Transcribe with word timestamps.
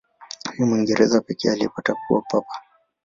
Ni 0.57 0.65
Mwingereza 0.65 1.21
pekee 1.21 1.49
aliyepata 1.51 1.95
kuwa 2.07 2.21
Papa. 2.21 2.53